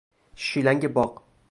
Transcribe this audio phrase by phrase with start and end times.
[0.35, 1.21] شیلنگ باغ